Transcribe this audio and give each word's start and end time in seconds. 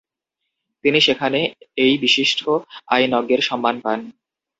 তিনি 0.85 0.99
সেখানে 1.01 1.39
এই 1.77 1.93
বিশিষ্ট 1.97 2.39
আইনজ্ঞের 2.87 3.41
সম্মান 3.41 3.75
পান। 3.81 3.99